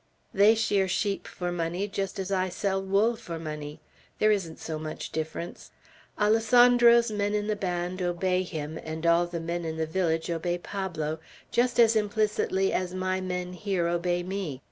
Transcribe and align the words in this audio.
They 0.33 0.55
shear 0.55 0.87
sheep 0.87 1.27
for 1.27 1.51
money 1.51 1.87
just 1.87 2.17
as 2.17 2.31
I 2.31 2.49
sell 2.49 2.81
wool 2.81 3.15
for 3.15 3.37
money. 3.37 3.79
There 4.17 4.31
isn't 4.31 4.57
so 4.57 4.79
much 4.79 5.11
difference. 5.11 5.69
Alessandro's 6.19 7.11
men 7.11 7.35
in 7.35 7.45
the 7.45 7.55
band 7.55 8.01
obey 8.01 8.41
him, 8.41 8.79
and 8.83 9.05
all 9.05 9.27
the 9.27 9.39
men 9.39 9.63
in 9.63 9.77
the 9.77 9.85
village 9.85 10.27
obey 10.31 10.57
Pablo, 10.57 11.19
just 11.51 11.79
as 11.79 11.95
implicitly 11.95 12.73
as 12.73 12.95
my 12.95 13.21
men 13.21 13.53
here 13.53 13.87
obey 13.87 14.23
me. 14.23 14.59